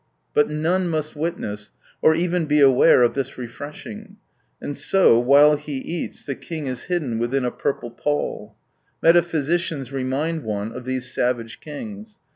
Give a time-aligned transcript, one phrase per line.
[0.33, 4.17] But c 33 none must witness, or even be aware of this refreshing,
[4.59, 8.55] and so while he eats the king is hidden within a purple pall.
[9.03, 12.19] Meta physicians remind one of these savage kings.